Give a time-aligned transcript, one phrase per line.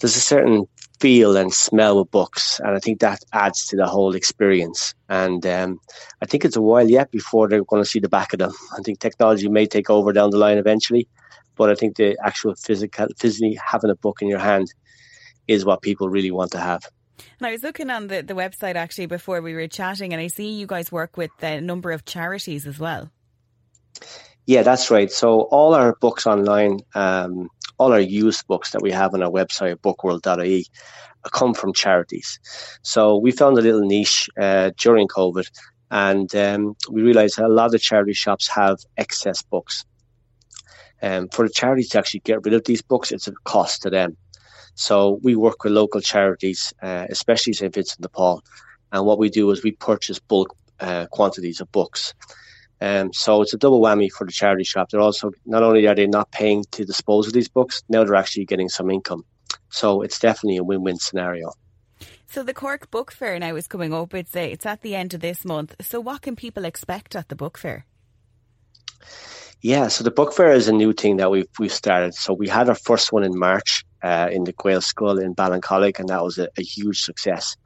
[0.00, 0.66] There's a certain
[1.00, 4.94] feel and smell with books, and I think that adds to the whole experience.
[5.08, 5.80] And um,
[6.22, 8.52] I think it's a while yet before they're going to see the back of them.
[8.76, 11.08] I think technology may take over down the line eventually,
[11.56, 14.72] but I think the actual physical, physically having a book in your hand
[15.48, 16.82] is what people really want to have.
[17.38, 20.28] And I was looking on the, the website actually before we were chatting, and I
[20.28, 23.10] see you guys work with a number of charities as well.
[24.46, 25.10] Yeah, that's right.
[25.10, 29.30] So all our books online, um, all our used books that we have on our
[29.30, 30.66] website, bookworld.ie,
[31.32, 32.38] come from charities.
[32.82, 35.48] So we found a little niche uh, during COVID,
[35.90, 39.84] and um, we realized a lot of charity shops have excess books.
[41.02, 43.90] Um, for the charities to actually get rid of these books, it's a cost to
[43.90, 44.16] them.
[44.74, 47.74] So we work with local charities, uh, especially St.
[47.74, 48.42] Vincent de Paul,
[48.92, 52.14] and what we do is we purchase bulk uh, quantities of books.
[52.80, 54.90] Um, so it's a double whammy for the charity shop.
[54.90, 58.14] They're also not only are they not paying to dispose of these books, now they're
[58.14, 59.24] actually getting some income.
[59.70, 61.52] So it's definitely a win-win scenario.
[62.26, 64.12] So the Cork Book Fair now is coming up.
[64.12, 65.74] It's a, it's at the end of this month.
[65.80, 67.86] So what can people expect at the book fair?
[69.62, 72.14] Yeah, so the book fair is a new thing that we've we've started.
[72.14, 76.08] So we had our first one in March uh, in the Gaelscoil in Ballincollig, and
[76.10, 77.56] that was a, a, huge success.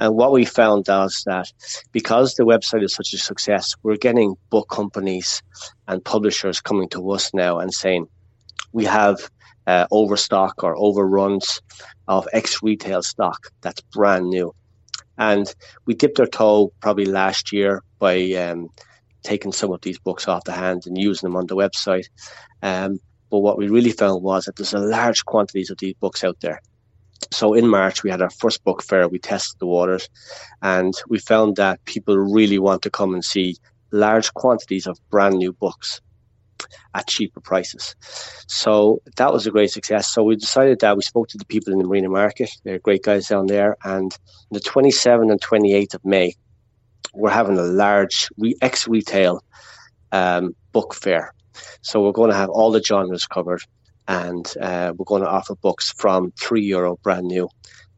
[0.00, 1.52] And what we found was that
[1.92, 5.42] because the website is such a success, we're getting book companies
[5.86, 8.08] and publishers coming to us now and saying,
[8.72, 9.30] we have
[9.68, 11.60] uh, overstock or overruns
[12.08, 14.52] of ex retail stock that's brand new.
[15.18, 15.46] And
[15.86, 18.70] we dipped our toe probably last year by um,
[19.22, 22.06] taking some of these books off the hand and using them on the website.
[22.62, 22.98] Um,
[23.30, 26.40] but what we really found was that there's a large quantities of these books out
[26.40, 26.60] there.
[27.32, 29.08] So in March, we had our first book fair.
[29.08, 30.08] We tested the waters
[30.62, 33.56] and we found that people really want to come and see
[33.90, 36.00] large quantities of brand new books
[36.94, 37.94] at cheaper prices.
[38.46, 40.12] So that was a great success.
[40.12, 42.50] So we decided that we spoke to the people in the Marina Market.
[42.64, 43.76] They're great guys down there.
[43.84, 44.16] And
[44.50, 46.34] the 27th and 28th of May,
[47.14, 48.28] we're having a large
[48.62, 49.42] ex retail
[50.12, 51.32] um, book fair.
[51.82, 53.62] So we're going to have all the genres covered,
[54.08, 57.48] and uh, we're going to offer books from three euro brand new,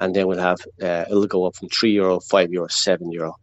[0.00, 3.36] and then we'll have uh, it'll go up from three euro, five euro, seven euro.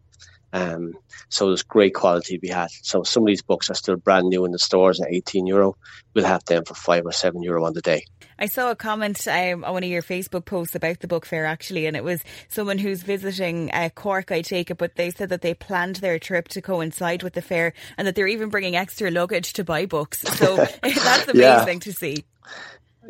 [0.53, 0.94] Um,
[1.29, 2.69] so there's great quality to be had.
[2.81, 5.78] So some of these books are still brand new in the stores at 18 euro.
[6.13, 8.06] We'll have them for five or seven euro on the day.
[8.38, 11.45] I saw a comment um, on one of your Facebook posts about the book fair
[11.45, 15.29] actually, and it was someone who's visiting uh, Cork, I take it, but they said
[15.29, 18.75] that they planned their trip to coincide with the fair and that they're even bringing
[18.75, 20.22] extra luggage to buy books.
[20.22, 21.79] So that's amazing yeah.
[21.79, 22.25] to see.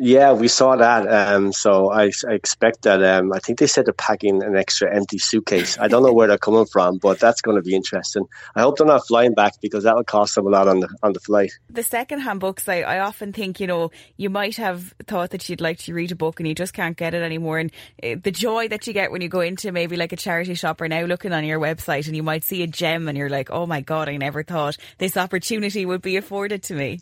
[0.03, 1.07] Yeah, we saw that.
[1.07, 3.03] Um, so I, I expect that.
[3.03, 5.77] Um, I think they said they're packing an extra empty suitcase.
[5.77, 8.25] I don't know where they're coming from, but that's going to be interesting.
[8.55, 10.89] I hope they're not flying back because that will cost them a lot on the
[11.03, 11.51] on the flight.
[11.69, 15.61] The second-hand books, I, I often think, you know, you might have thought that you'd
[15.61, 17.59] like to read a book and you just can't get it anymore.
[17.59, 20.55] And uh, the joy that you get when you go into maybe like a charity
[20.55, 23.29] shop or now looking on your website and you might see a gem and you're
[23.29, 27.01] like, oh my god, I never thought this opportunity would be afforded to me.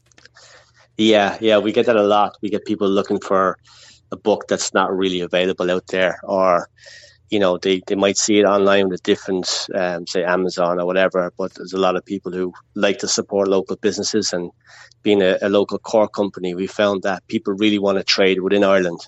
[0.99, 2.37] Yeah, yeah, we get that a lot.
[2.41, 3.57] We get people looking for
[4.11, 6.69] a book that's not really available out there, or
[7.29, 11.31] you know, they, they might see it online with different, um, say Amazon or whatever.
[11.37, 14.51] But there's a lot of people who like to support local businesses, and
[15.01, 18.65] being a, a local Cork company, we found that people really want to trade within
[18.65, 18.99] Ireland,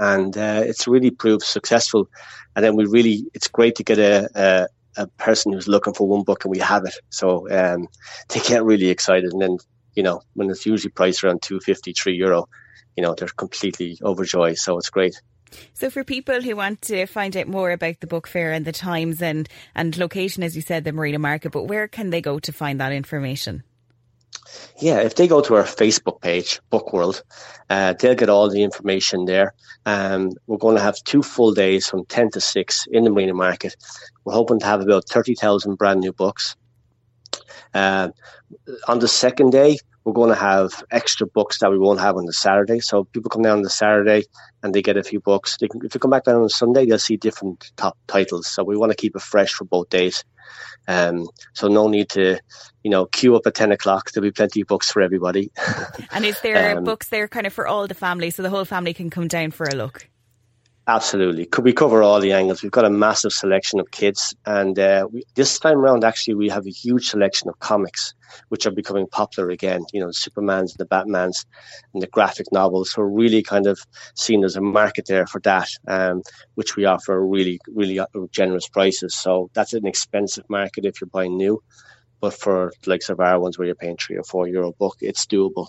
[0.00, 2.08] and uh, it's really proved successful.
[2.56, 6.08] And then we really, it's great to get a, a a person who's looking for
[6.08, 6.94] one book and we have it.
[7.10, 7.86] So um,
[8.30, 9.32] they get really excited.
[9.32, 9.58] And then
[9.94, 12.48] you know, when it's usually priced around 250, 3 euro,
[12.96, 14.58] you know, they're completely overjoyed.
[14.58, 15.20] So it's great.
[15.74, 18.72] So, for people who want to find out more about the book fair and the
[18.72, 22.38] times and, and location, as you said, the Marina Market, but where can they go
[22.38, 23.62] to find that information?
[24.78, 27.22] Yeah, if they go to our Facebook page, Book World,
[27.70, 29.54] uh, they'll get all the information there.
[29.86, 33.34] Um, we're going to have two full days from 10 to 6 in the Marina
[33.34, 33.76] Market.
[34.24, 36.56] We're hoping to have about 30,000 brand new books.
[37.74, 38.10] Uh,
[38.88, 42.26] on the second day, we're going to have extra books that we won't have on
[42.26, 42.80] the Saturday.
[42.80, 44.24] So people come down on the Saturday
[44.62, 45.56] and they get a few books.
[45.58, 48.48] They can, if they come back down on Sunday, they'll see different top titles.
[48.48, 50.24] So we want to keep it fresh for both days.
[50.88, 52.40] Um, so no need to,
[52.82, 54.10] you know, queue up at 10 o'clock.
[54.10, 55.52] There'll be plenty of books for everybody.
[56.10, 58.64] and is there um, books there kind of for all the family so the whole
[58.64, 60.08] family can come down for a look?
[60.88, 61.46] Absolutely.
[61.46, 62.62] Could we cover all the angles?
[62.62, 66.48] We've got a massive selection of kids, and uh, we, this time around, actually, we
[66.48, 68.14] have a huge selection of comics,
[68.48, 69.84] which are becoming popular again.
[69.92, 71.44] You know, the Supermans, and the Batmans,
[71.94, 72.90] and the graphic novels.
[72.90, 73.78] So, really kind of
[74.16, 76.22] seen there's a market there for that, um,
[76.56, 79.14] which we offer really, really uh, generous prices.
[79.14, 81.62] So, that's an expensive market if you're buying new,
[82.20, 84.96] but for the likes of our ones where you're paying three or four euro book,
[85.00, 85.68] it's doable.